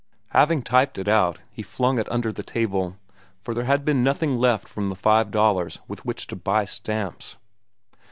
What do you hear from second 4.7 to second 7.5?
the five dollars with which to buy stamps.